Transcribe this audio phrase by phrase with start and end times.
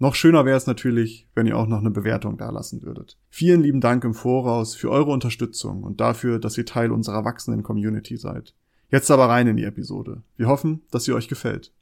[0.00, 3.16] Noch schöner wäre es natürlich, wenn ihr auch noch eine Bewertung dalassen würdet.
[3.30, 7.62] Vielen lieben Dank im Voraus für eure Unterstützung und dafür, dass ihr Teil unserer wachsenden
[7.62, 8.54] Community seid.
[8.90, 10.24] Jetzt aber rein in die Episode.
[10.36, 11.72] Wir hoffen, dass sie euch gefällt.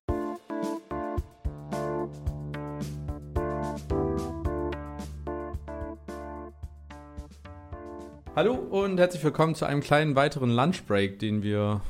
[8.37, 11.81] Hallo und herzlich willkommen zu einem kleinen weiteren Lunchbreak, den wir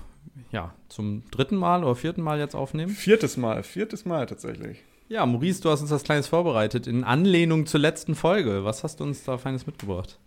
[0.53, 2.93] ja zum dritten Mal oder vierten Mal jetzt aufnehmen.
[2.93, 4.85] Viertes Mal, viertes Mal tatsächlich.
[5.13, 8.65] Ja, Maurice, du hast uns was Kleines vorbereitet in Anlehnung zur letzten Folge.
[8.65, 10.19] Was hast du uns da Feines mitgebracht?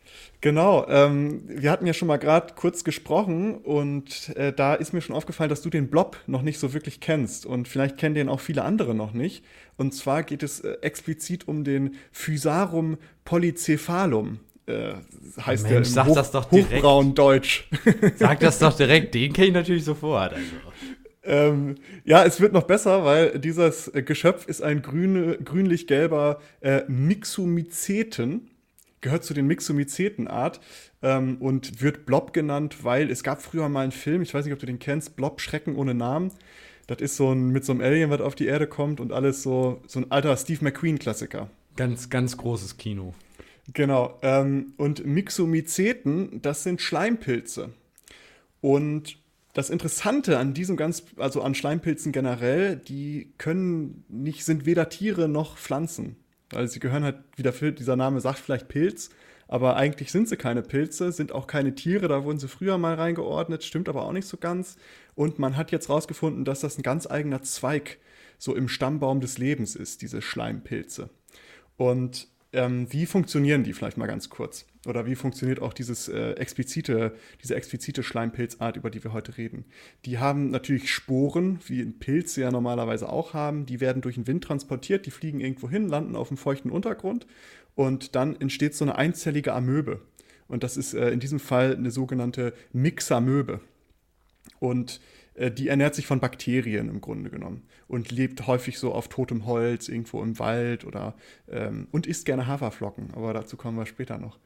[0.41, 5.01] Genau, ähm, wir hatten ja schon mal gerade kurz gesprochen und äh, da ist mir
[5.01, 8.29] schon aufgefallen, dass du den Blob noch nicht so wirklich kennst und vielleicht kennen den
[8.29, 9.43] auch viele andere noch nicht.
[9.75, 14.39] Und zwar geht es äh, explizit um den Physarum polycephalum.
[14.67, 14.93] Äh,
[15.43, 16.73] heißt Mensch, der im sag Hoch das doch direkt.
[16.73, 17.63] Hochbraundeutsch.
[18.17, 20.33] Sag das doch direkt, den kenne ich natürlich sofort.
[20.33, 20.45] Also.
[21.25, 26.83] Ähm, ja, es wird noch besser, weil dieses äh, Geschöpf ist ein grüne, grünlich-gelber äh,
[26.87, 28.51] Mixomyceten,
[29.01, 30.59] gehört zu den Mixomyceten-Art
[31.01, 34.53] ähm, und wird Blob genannt, weil es gab früher mal einen Film, ich weiß nicht,
[34.53, 36.31] ob du den kennst, Blob Schrecken ohne Namen.
[36.87, 39.41] Das ist so ein mit so einem Alien, was auf die Erde kommt und alles
[39.41, 41.49] so, so ein alter Steve McQueen-Klassiker.
[41.75, 43.13] Ganz, ganz großes Kino.
[43.73, 44.19] Genau.
[44.21, 47.71] Ähm, und Mixomyceten, das sind Schleimpilze.
[48.61, 49.17] Und
[49.55, 55.29] das Interessante an diesem ganz, also an Schleimpilzen generell, die können nicht, sind weder Tiere
[55.29, 56.17] noch Pflanzen.
[56.53, 59.11] Also sie gehören halt, wie der, dieser Name sagt, vielleicht Pilz,
[59.47, 62.95] aber eigentlich sind sie keine Pilze, sind auch keine Tiere, da wurden sie früher mal
[62.95, 64.75] reingeordnet, stimmt aber auch nicht so ganz.
[65.15, 67.99] Und man hat jetzt rausgefunden, dass das ein ganz eigener Zweig
[68.37, 71.09] so im Stammbaum des Lebens ist, diese Schleimpilze.
[71.77, 74.65] Und ähm, wie funktionieren die vielleicht mal ganz kurz?
[74.85, 79.65] Oder wie funktioniert auch dieses äh, explizite, diese explizite Schleimpilzart, über die wir heute reden?
[80.05, 83.65] Die haben natürlich Sporen, wie ein Pilz ja normalerweise auch haben.
[83.65, 87.27] Die werden durch den Wind transportiert, die fliegen irgendwo hin, landen auf dem feuchten Untergrund
[87.75, 90.01] und dann entsteht so eine einzellige Amöbe.
[90.47, 93.61] Und das ist äh, in diesem Fall eine sogenannte Mixamöbe.
[94.59, 95.01] Und
[95.51, 99.89] die ernährt sich von Bakterien im Grunde genommen und lebt häufig so auf totem Holz
[99.89, 101.15] irgendwo im Wald oder
[101.49, 104.39] ähm, und isst gerne Haferflocken, aber dazu kommen wir später noch.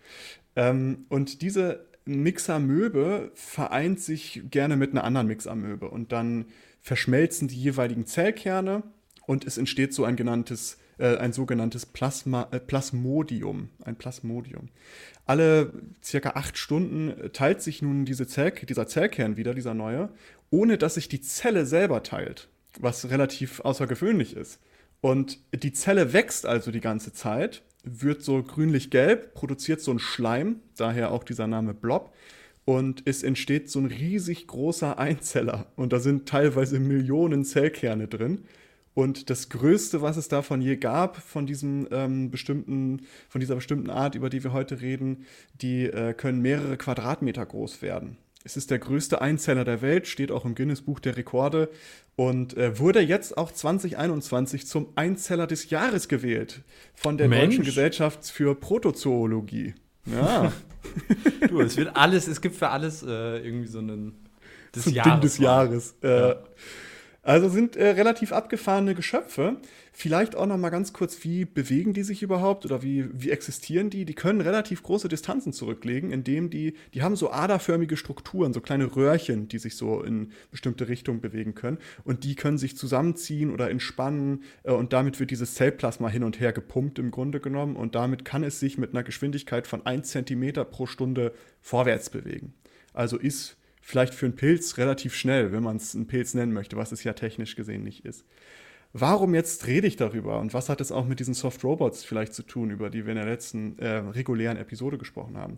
[0.56, 6.46] Ähm, und diese Mixamöbe vereint sich gerne mit einer anderen Mixamöbe und dann
[6.82, 8.84] verschmelzen die jeweiligen Zellkerne
[9.28, 14.70] und es entsteht so ein genanntes äh, ein sogenanntes Plasma, äh, Plasmodium, ein Plasmodium.
[15.26, 15.74] Alle
[16.04, 20.10] circa acht Stunden teilt sich nun diese Zell, dieser Zellkern wieder, dieser neue,
[20.50, 22.50] ohne dass sich die Zelle selber teilt,
[22.80, 24.60] was relativ außergewöhnlich ist.
[25.02, 30.58] Und die Zelle wächst also die ganze Zeit, wird so grünlich-gelb, produziert so einen Schleim,
[30.76, 32.14] daher auch dieser Name Blob.
[32.66, 35.68] Und es entsteht so ein riesig großer Einzeller.
[35.76, 38.46] Und da sind teilweise Millionen Zellkerne drin.
[39.00, 43.90] Und das Größte, was es davon je gab, von diesem ähm, bestimmten, von dieser bestimmten
[43.90, 45.26] Art, über die wir heute reden,
[45.62, 48.18] die äh, können mehrere Quadratmeter groß werden.
[48.44, 51.70] Es ist der größte Einzeller der Welt, steht auch im Guinness Buch der Rekorde
[52.18, 56.60] und äh, wurde jetzt auch 2021 zum Einzeller des Jahres gewählt
[56.94, 57.56] von der Mensch.
[57.56, 59.76] Deutschen Gesellschaft für Protozoologie.
[60.08, 60.52] Ja.
[61.48, 64.28] du, es wird alles, es gibt für alles äh, irgendwie so einen
[64.76, 65.14] des so Jahres.
[65.14, 65.96] Ding des Jahres.
[66.04, 66.36] Äh, ja.
[67.22, 69.58] Also sind äh, relativ abgefahrene Geschöpfe.
[69.92, 73.90] Vielleicht auch noch mal ganz kurz, wie bewegen die sich überhaupt oder wie, wie existieren
[73.90, 74.06] die?
[74.06, 78.96] Die können relativ große Distanzen zurücklegen, indem die, die haben so aderförmige Strukturen, so kleine
[78.96, 81.80] Röhrchen, die sich so in bestimmte Richtungen bewegen können.
[82.06, 86.40] Und die können sich zusammenziehen oder entspannen äh, und damit wird dieses Zellplasma hin und
[86.40, 90.10] her gepumpt im Grunde genommen und damit kann es sich mit einer Geschwindigkeit von 1
[90.10, 92.54] cm pro Stunde vorwärts bewegen.
[92.94, 93.59] Also ist
[93.90, 97.04] vielleicht für einen Pilz relativ schnell, wenn man es einen Pilz nennen möchte, was es
[97.04, 98.24] ja technisch gesehen nicht ist.
[98.94, 102.36] Warum jetzt rede ich darüber und was hat es auch mit diesen Soft Robots vielleicht
[102.36, 105.58] zu tun, über die wir in der letzten äh, regulären Episode gesprochen haben?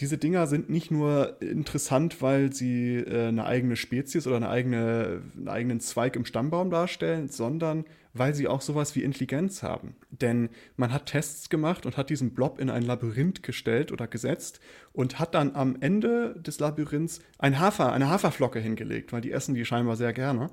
[0.00, 5.22] Diese Dinger sind nicht nur interessant, weil sie äh, eine eigene Spezies oder eine eigene,
[5.36, 7.84] einen eigenen Zweig im Stammbaum darstellen, sondern
[8.14, 9.96] weil sie auch sowas wie Intelligenz haben.
[10.10, 14.60] Denn man hat Tests gemacht und hat diesen Blob in ein Labyrinth gestellt oder gesetzt
[14.92, 19.54] und hat dann am Ende des Labyrinths ein Hafer, eine Haferflocke hingelegt, weil die essen
[19.54, 20.50] die scheinbar sehr gerne.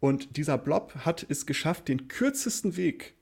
[0.00, 3.14] Und dieser Blob hat es geschafft, den kürzesten Weg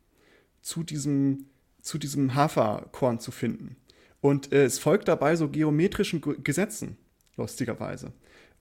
[0.62, 1.46] zu diesem,
[1.80, 3.76] zu diesem Haferkorn zu finden.
[4.26, 6.96] Und äh, es folgt dabei so geometrischen Gesetzen,
[7.36, 8.12] lustigerweise.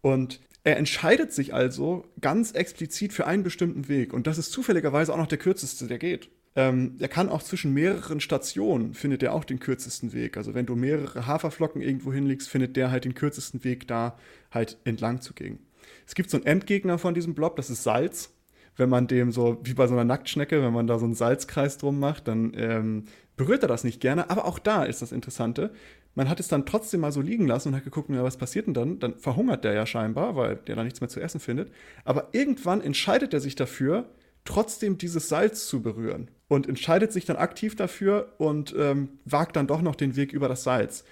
[0.01, 4.13] Und er entscheidet sich also ganz explizit für einen bestimmten Weg.
[4.13, 6.29] Und das ist zufälligerweise auch noch der kürzeste, der geht.
[6.55, 10.37] Ähm, er kann auch zwischen mehreren Stationen, findet er auch den kürzesten Weg.
[10.37, 14.19] Also wenn du mehrere Haferflocken irgendwo hinlegst, findet der halt den kürzesten Weg, da
[14.51, 15.57] halt entlang zu gehen.
[16.05, 18.34] Es gibt so einen Endgegner von diesem Blob, das ist Salz.
[18.77, 21.77] Wenn man dem so, wie bei so einer Nacktschnecke, wenn man da so einen Salzkreis
[21.77, 23.05] drum macht, dann ähm,
[23.37, 24.29] berührt er das nicht gerne.
[24.29, 25.71] Aber auch da ist das Interessante.
[26.13, 28.67] Man hat es dann trotzdem mal so liegen lassen und hat geguckt, ja, was passiert
[28.67, 28.99] denn dann?
[28.99, 31.71] Dann verhungert der ja scheinbar, weil der da nichts mehr zu essen findet.
[32.05, 34.09] Aber irgendwann entscheidet er sich dafür,
[34.45, 39.67] trotzdem dieses Salz zu berühren und entscheidet sich dann aktiv dafür und ähm, wagt dann
[39.67, 41.03] doch noch den Weg über das Salz.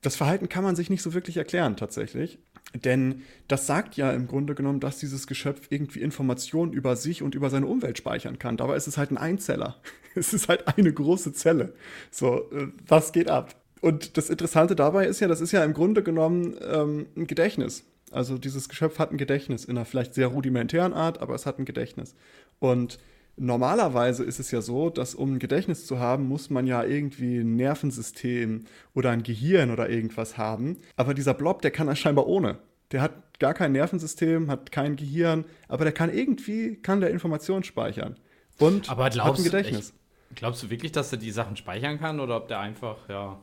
[0.00, 2.38] Das Verhalten kann man sich nicht so wirklich erklären tatsächlich,
[2.74, 7.34] denn das sagt ja im Grunde genommen, dass dieses Geschöpf irgendwie Informationen über sich und
[7.34, 8.56] über seine Umwelt speichern kann.
[8.56, 9.76] Dabei ist es halt ein Einzeller.
[10.14, 11.74] Es ist halt eine große Zelle.
[12.10, 13.54] So, äh, was geht ab?
[13.80, 17.84] Und das Interessante dabei ist ja, das ist ja im Grunde genommen ähm, ein Gedächtnis.
[18.10, 21.60] Also dieses Geschöpf hat ein Gedächtnis in einer vielleicht sehr rudimentären Art, aber es hat
[21.60, 22.16] ein Gedächtnis.
[22.58, 22.98] Und
[23.38, 27.38] normalerweise ist es ja so, dass um ein Gedächtnis zu haben, muss man ja irgendwie
[27.38, 28.64] ein Nervensystem
[28.94, 30.78] oder ein Gehirn oder irgendwas haben.
[30.96, 32.58] Aber dieser Blob, der kann das scheinbar ohne.
[32.92, 37.64] Der hat gar kein Nervensystem, hat kein Gehirn, aber der kann irgendwie, kann der Informationen
[37.64, 38.16] speichern.
[38.58, 39.94] Und aber glaubst, hat ein Gedächtnis.
[40.30, 43.38] Ich, glaubst du wirklich, dass er die Sachen speichern kann oder ob der einfach, ja,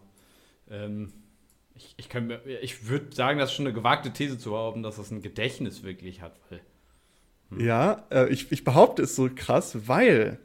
[0.69, 1.13] ähm,
[1.75, 2.09] ich, ich,
[2.62, 5.83] ich würde sagen, das ist schon eine gewagte These zu behaupten, dass das ein Gedächtnis
[5.83, 6.62] wirklich hat, weil.
[7.57, 10.39] Ja, äh, ich, ich behaupte es so krass, weil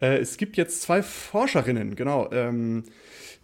[0.00, 2.84] äh, es gibt jetzt zwei Forscherinnen, genau, ähm,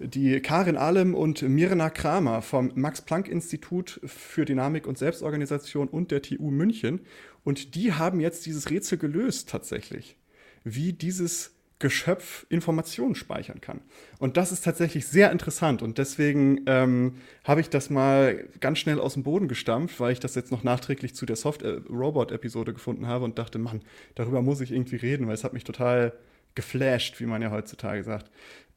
[0.00, 6.50] die Karin Alem und Mirna Kramer vom Max-Planck-Institut für Dynamik und Selbstorganisation und der TU
[6.50, 7.00] München.
[7.44, 10.16] Und die haben jetzt dieses Rätsel gelöst tatsächlich,
[10.62, 13.80] wie dieses Geschöpf Informationen speichern kann.
[14.18, 17.14] Und das ist tatsächlich sehr interessant und deswegen ähm,
[17.44, 20.64] habe ich das mal ganz schnell aus dem Boden gestampft, weil ich das jetzt noch
[20.64, 23.82] nachträglich zu der Soft-Robot-Episode äh, gefunden habe und dachte, Mann,
[24.16, 26.12] darüber muss ich irgendwie reden, weil es hat mich total
[26.56, 28.30] geflasht, wie man ja heutzutage sagt.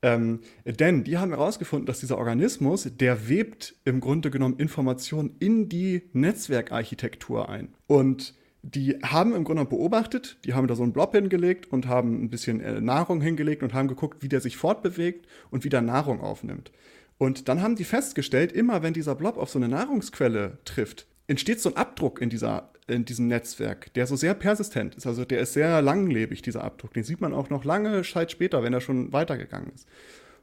[0.03, 5.69] Ähm, denn die haben herausgefunden, dass dieser Organismus, der webt im Grunde genommen Informationen in
[5.69, 7.69] die Netzwerkarchitektur ein.
[7.87, 12.23] Und die haben im Grunde beobachtet, die haben da so einen Blob hingelegt und haben
[12.23, 15.81] ein bisschen äh, Nahrung hingelegt und haben geguckt, wie der sich fortbewegt und wie der
[15.81, 16.71] Nahrung aufnimmt.
[17.17, 21.59] Und dann haben die festgestellt, immer wenn dieser Blob auf so eine Nahrungsquelle trifft, entsteht
[21.59, 25.07] so ein Abdruck in, dieser, in diesem Netzwerk, der so sehr persistent ist.
[25.07, 26.93] Also der ist sehr langlebig, dieser Abdruck.
[26.93, 29.87] Den sieht man auch noch lange Zeit später, wenn er schon weitergegangen ist.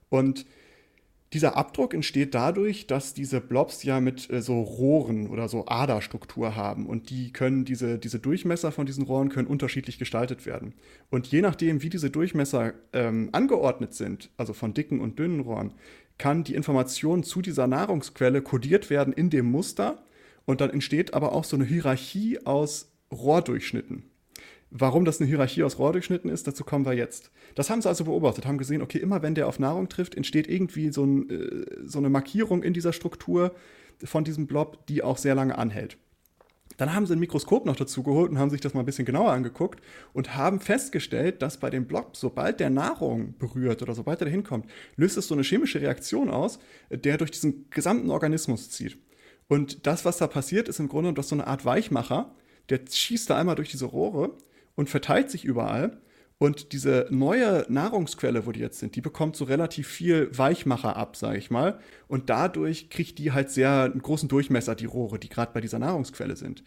[0.08, 0.46] Und
[1.32, 6.56] dieser Abdruck entsteht dadurch, dass diese Blobs ja mit äh, so Rohren oder so Aderstruktur
[6.56, 10.74] haben und die können diese, diese Durchmesser von diesen Rohren können unterschiedlich gestaltet werden.
[11.10, 15.74] Und je nachdem, wie diese Durchmesser ähm, angeordnet sind, also von dicken und dünnen Rohren,
[16.16, 20.02] kann die Information zu dieser Nahrungsquelle kodiert werden in dem Muster
[20.46, 24.07] und dann entsteht aber auch so eine Hierarchie aus Rohrdurchschnitten.
[24.70, 27.30] Warum das eine Hierarchie aus Rohrdurchschnitten ist, dazu kommen wir jetzt.
[27.54, 30.46] Das haben sie also beobachtet, haben gesehen, okay, immer wenn der auf Nahrung trifft, entsteht
[30.46, 33.54] irgendwie so, ein, äh, so eine Markierung in dieser Struktur
[34.04, 35.96] von diesem Blob, die auch sehr lange anhält.
[36.76, 39.06] Dann haben sie ein Mikroskop noch dazu geholt und haben sich das mal ein bisschen
[39.06, 39.80] genauer angeguckt
[40.12, 44.30] und haben festgestellt, dass bei dem Blob, sobald der Nahrung berührt oder sobald er da
[44.30, 44.66] hinkommt,
[44.96, 46.60] löst es so eine chemische Reaktion aus,
[46.90, 48.98] der durch diesen gesamten Organismus zieht.
[49.48, 52.34] Und das, was da passiert, ist im Grunde das so eine Art Weichmacher,
[52.68, 54.36] der schießt da einmal durch diese Rohre
[54.78, 55.98] und verteilt sich überall.
[56.38, 61.16] Und diese neue Nahrungsquelle, wo die jetzt sind, die bekommt so relativ viel Weichmacher ab,
[61.16, 61.80] sage ich mal.
[62.06, 65.80] Und dadurch kriegt die halt sehr einen großen Durchmesser, die Rohre, die gerade bei dieser
[65.80, 66.62] Nahrungsquelle sind.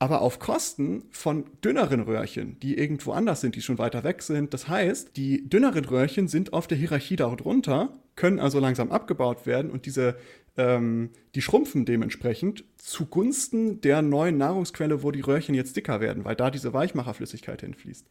[0.00, 4.52] Aber auf Kosten von dünneren Röhrchen, die irgendwo anders sind, die schon weiter weg sind.
[4.52, 9.70] Das heißt, die dünneren Röhrchen sind auf der Hierarchie darunter, können also langsam abgebaut werden
[9.70, 10.16] und diese
[10.56, 16.36] ähm, die schrumpfen dementsprechend zugunsten der neuen Nahrungsquelle, wo die Röhrchen jetzt dicker werden, weil
[16.36, 18.06] da diese Weichmacherflüssigkeit hinfließt.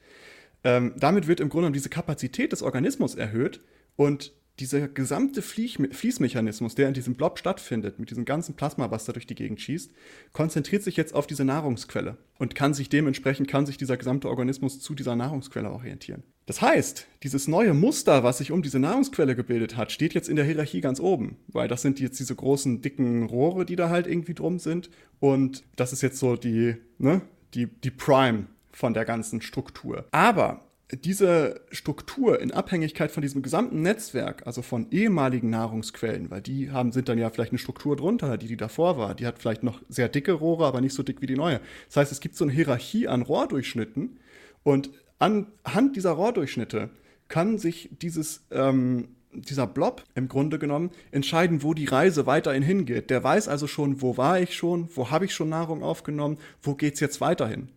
[0.66, 3.62] Ähm, damit wird im Grunde diese Kapazität des Organismus erhöht
[3.96, 9.12] und dieser gesamte Fließmechanismus, der in diesem Blob stattfindet, mit diesem ganzen Plasma, was da
[9.12, 9.92] durch die Gegend schießt,
[10.32, 14.80] konzentriert sich jetzt auf diese Nahrungsquelle und kann sich dementsprechend, kann sich dieser gesamte Organismus
[14.80, 16.22] zu dieser Nahrungsquelle orientieren.
[16.46, 20.36] Das heißt, dieses neue Muster, was sich um diese Nahrungsquelle gebildet hat, steht jetzt in
[20.36, 24.06] der Hierarchie ganz oben, weil das sind jetzt diese großen, dicken Rohre, die da halt
[24.06, 27.22] irgendwie drum sind und das ist jetzt so die, ne,
[27.56, 30.06] die, die Prime von der ganzen Struktur.
[30.12, 30.66] Aber
[30.98, 36.92] diese Struktur in Abhängigkeit von diesem gesamten Netzwerk, also von ehemaligen Nahrungsquellen, weil die haben,
[36.92, 39.82] sind dann ja vielleicht eine Struktur drunter, die die davor war, die hat vielleicht noch
[39.90, 41.60] sehr dicke Rohre, aber nicht so dick wie die neue.
[41.88, 44.20] Das heißt, es gibt so eine Hierarchie an Rohrdurchschnitten
[44.64, 46.90] und anhand dieser Rohrdurchschnitte
[47.28, 53.10] kann sich dieses, ähm, dieser Blob im Grunde genommen entscheiden, wo die Reise weiterhin hingeht.
[53.10, 56.76] Der weiß also schon, wo war ich schon, wo habe ich schon Nahrung aufgenommen, wo
[56.76, 57.70] geht's jetzt weiterhin.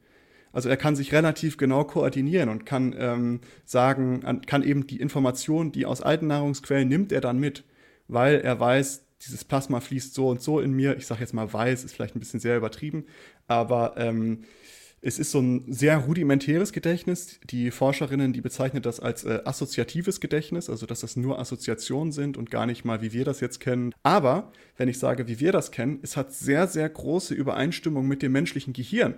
[0.57, 5.71] Also er kann sich relativ genau koordinieren und kann ähm, sagen, kann eben die Informationen,
[5.71, 7.63] die aus alten Nahrungsquellen nimmt er dann mit,
[8.09, 10.97] weil er weiß, dieses Plasma fließt so und so in mir.
[10.97, 13.05] Ich sage jetzt mal weiß, ist vielleicht ein bisschen sehr übertrieben,
[13.47, 14.45] aber ähm,
[15.03, 17.39] es ist so ein sehr rudimentäres Gedächtnis.
[17.51, 22.39] Die Forscherinnen, die bezeichnen das als äh, assoziatives Gedächtnis, also dass das nur Assoziationen sind
[22.39, 23.93] und gar nicht mal, wie wir das jetzt kennen.
[24.03, 28.23] Aber wenn ich sage, wie wir das kennen, es hat sehr, sehr große Übereinstimmung mit
[28.23, 29.17] dem menschlichen Gehirn.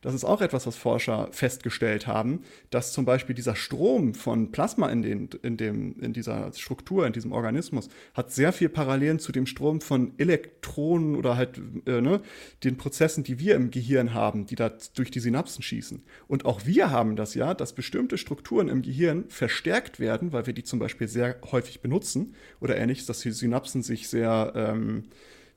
[0.00, 4.88] Das ist auch etwas, was Forscher festgestellt haben, dass zum Beispiel dieser Strom von Plasma
[4.88, 9.32] in, den, in, dem, in dieser Struktur, in diesem Organismus, hat sehr viel Parallelen zu
[9.32, 12.20] dem Strom von Elektronen oder halt äh, ne,
[12.64, 16.02] den Prozessen, die wir im Gehirn haben, die da durch die Synapsen schießen.
[16.28, 20.54] Und auch wir haben das ja, dass bestimmte Strukturen im Gehirn verstärkt werden, weil wir
[20.54, 25.04] die zum Beispiel sehr häufig benutzen oder ähnliches, dass die Synapsen sich sehr ähm,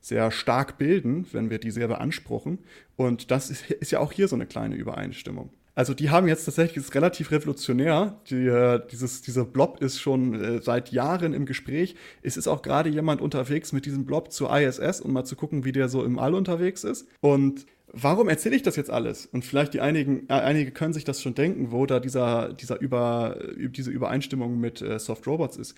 [0.00, 2.58] sehr stark bilden, wenn wir die sehr beanspruchen.
[2.96, 5.50] Und das ist, ist ja auch hier so eine kleine Übereinstimmung.
[5.74, 8.20] Also die haben jetzt tatsächlich, ist relativ revolutionär.
[8.28, 11.94] Die, äh, dieses, dieser Blob ist schon äh, seit Jahren im Gespräch.
[12.22, 15.64] Es ist auch gerade jemand unterwegs mit diesem Blob zur ISS, um mal zu gucken,
[15.64, 17.06] wie der so im All unterwegs ist.
[17.20, 19.26] Und warum erzähle ich das jetzt alles?
[19.26, 22.80] Und vielleicht die einigen, äh, einige können sich das schon denken, wo da dieser, dieser
[22.80, 25.74] Über, diese Übereinstimmung mit äh, Soft Robots ist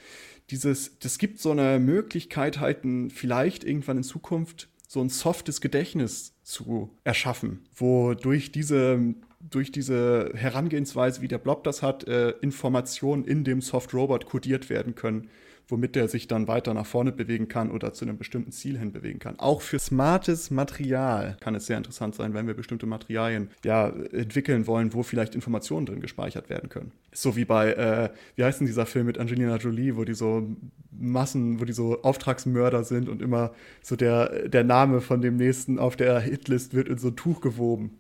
[0.51, 5.61] dieses, das gibt so eine Möglichkeit, halt ein, vielleicht irgendwann in Zukunft so ein softes
[5.61, 12.31] Gedächtnis zu erschaffen, wo durch diese, durch diese Herangehensweise, wie der Blob das hat, äh,
[12.43, 15.31] Informationen in dem Soft Robot kodiert werden können
[15.69, 18.93] womit der sich dann weiter nach vorne bewegen kann oder zu einem bestimmten Ziel hin
[18.93, 19.39] bewegen kann.
[19.39, 24.67] Auch für smartes Material kann es sehr interessant sein, wenn wir bestimmte Materialien ja entwickeln
[24.67, 26.93] wollen, wo vielleicht Informationen drin gespeichert werden können.
[27.13, 30.47] So wie bei, äh, wie heißt denn dieser Film mit Angelina Jolie, wo die so
[30.91, 33.53] Massen, wo die so Auftragsmörder sind und immer
[33.83, 37.41] so der, der Name von dem nächsten auf der Hitlist wird in so ein Tuch
[37.41, 37.99] gewoben.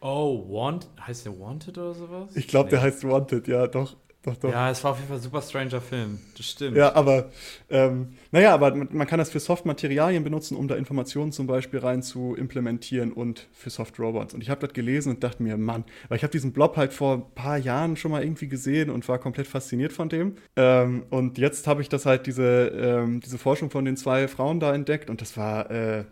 [0.00, 2.36] Oh, Want, heißt der Wanted oder sowas?
[2.36, 2.70] Ich glaube, nee.
[2.70, 3.96] der heißt Wanted, ja, doch.
[4.28, 4.52] Doch, doch.
[4.52, 6.18] Ja, es war auf jeden Fall ein super stranger Film.
[6.36, 6.76] Das stimmt.
[6.76, 7.30] Ja, aber
[7.70, 12.02] ähm, naja, aber man kann das für Soft-Materialien benutzen, um da Informationen zum Beispiel rein
[12.02, 14.34] zu implementieren und für Soft-Robots.
[14.34, 16.92] Und ich habe das gelesen und dachte mir, Mann, weil ich habe diesen Blob halt
[16.92, 20.36] vor ein paar Jahren schon mal irgendwie gesehen und war komplett fasziniert von dem.
[20.56, 24.60] Ähm, und jetzt habe ich das halt, diese, ähm, diese Forschung von den zwei Frauen
[24.60, 26.04] da entdeckt und das war, äh,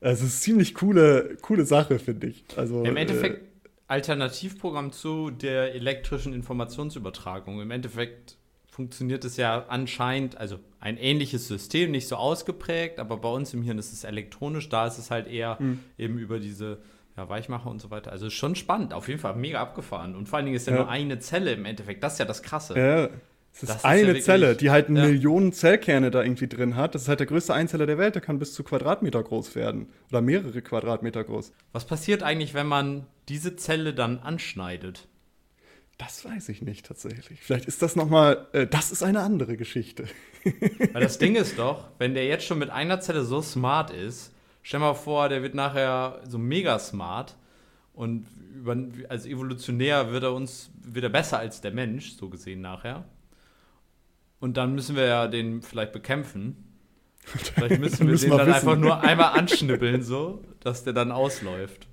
[0.00, 2.44] also es ist ziemlich coole, coole Sache, finde ich.
[2.56, 3.51] Also, Im Endeffekt äh,
[3.92, 7.60] Alternativprogramm zu der elektrischen Informationsübertragung.
[7.60, 13.28] Im Endeffekt funktioniert es ja anscheinend, also ein ähnliches System, nicht so ausgeprägt, aber bei
[13.28, 15.80] uns im Hirn ist es elektronisch, da ist es halt eher mhm.
[15.98, 16.78] eben über diese
[17.18, 18.12] ja, Weichmacher und so weiter.
[18.12, 20.16] Also schon spannend, auf jeden Fall mega abgefahren.
[20.16, 20.78] Und vor allen Dingen ist ja, ja.
[20.80, 22.78] nur eine Zelle im Endeffekt, das ist ja das Krasse.
[22.78, 23.10] Ja.
[23.52, 24.94] Das ist das eine ist ja wirklich, Zelle, die halt ja.
[24.94, 26.94] Millionen Zellkerne da irgendwie drin hat.
[26.94, 29.88] Das ist halt der größte Einzeller der Welt, der kann bis zu Quadratmeter groß werden.
[30.10, 31.52] Oder mehrere Quadratmeter groß.
[31.72, 35.06] Was passiert eigentlich, wenn man diese Zelle dann anschneidet?
[35.98, 37.40] Das weiß ich nicht tatsächlich.
[37.40, 40.06] Vielleicht ist das nochmal, äh, das ist eine andere Geschichte.
[40.92, 44.34] Weil das Ding ist doch, wenn der jetzt schon mit einer Zelle so smart ist,
[44.62, 47.36] stell mal vor, der wird nachher so mega smart
[47.92, 48.76] und über,
[49.08, 53.04] also evolutionär wird er uns, wird er besser als der Mensch, so gesehen nachher.
[54.42, 56.56] Und dann müssen wir ja den vielleicht bekämpfen.
[57.24, 58.52] Vielleicht müssen wir den dann wissen.
[58.52, 61.86] einfach nur einmal anschnippeln, so, dass der dann ausläuft.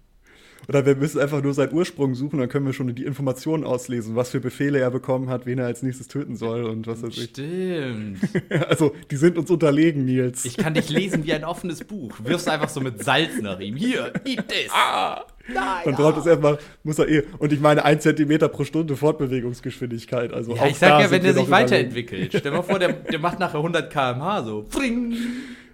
[0.68, 4.16] Oder wir müssen einfach nur seinen Ursprung suchen, dann können wir schon die Informationen auslesen,
[4.16, 7.18] was für Befehle er bekommen hat, wen er als nächstes töten soll und was weiß
[7.18, 7.24] ich.
[7.26, 8.20] Stimmt.
[8.68, 10.46] also, die sind uns unterlegen, Nils.
[10.46, 12.16] Ich kann dich lesen wie ein offenes Buch.
[12.24, 13.76] Wirfst einfach so mit Salz nach ihm.
[13.76, 14.72] Hier, eat this.
[14.72, 15.26] Ah.
[15.52, 17.24] Nein, dann braucht es erstmal, muss er eh.
[17.40, 20.32] Und ich meine, ein Zentimeter pro Stunde Fortbewegungsgeschwindigkeit.
[20.32, 22.28] Also ja, ich sag ja, wenn der sich weiterentwickelt.
[22.30, 24.68] Stell dir mal vor, der, der macht nachher 100 km/h so.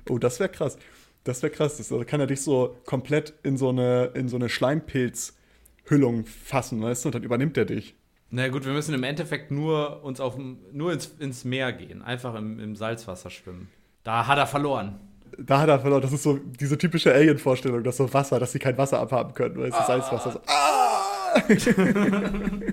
[0.09, 0.77] Oh, das wäre krass.
[1.25, 1.75] Das wäre krass.
[1.77, 6.81] Das, also kann er dich so komplett in so eine, in so eine Schleimpilzhüllung fassen,
[6.81, 7.09] weißt du?
[7.09, 7.95] Und dann übernimmt er dich.
[8.29, 12.35] Na gut, wir müssen im Endeffekt nur uns auf nur ins, ins Meer gehen, einfach
[12.35, 13.69] im, im Salzwasser schwimmen.
[14.03, 14.99] Da hat er verloren.
[15.37, 16.01] Da hat er verloren.
[16.01, 19.57] Das ist so diese typische Alien-Vorstellung, dass so Wasser, dass sie kein Wasser abhaben können,
[19.57, 19.79] weil es ah.
[19.79, 20.31] ist Salzwasser.
[20.31, 21.41] So, ah!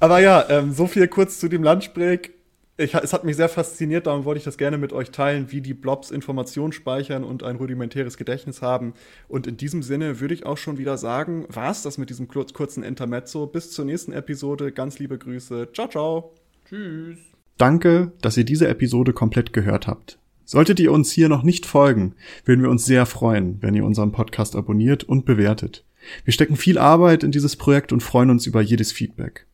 [0.00, 2.35] Aber ja, ähm, so viel kurz zu dem Lunchbreak
[2.78, 5.62] ich, es hat mich sehr fasziniert, darum wollte ich das gerne mit euch teilen, wie
[5.62, 8.92] die Blobs Informationen speichern und ein rudimentäres Gedächtnis haben.
[9.28, 12.28] Und in diesem Sinne würde ich auch schon wieder sagen, war es das mit diesem
[12.28, 13.46] kurzen Intermezzo.
[13.46, 14.72] Bis zur nächsten Episode.
[14.72, 15.68] Ganz liebe Grüße.
[15.72, 16.34] Ciao, ciao.
[16.68, 17.18] Tschüss.
[17.56, 20.18] Danke, dass ihr diese Episode komplett gehört habt.
[20.44, 22.14] Solltet ihr uns hier noch nicht folgen,
[22.44, 25.84] würden wir uns sehr freuen, wenn ihr unseren Podcast abonniert und bewertet.
[26.24, 29.45] Wir stecken viel Arbeit in dieses Projekt und freuen uns über jedes Feedback.